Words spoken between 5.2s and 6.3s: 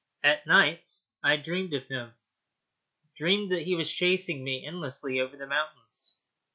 the mountains.